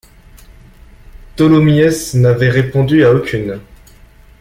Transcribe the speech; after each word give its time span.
Tholomyès 1.35 2.15
n’avait 2.15 2.49
répondu 2.49 3.05
à 3.05 3.13
aucune. 3.13 3.59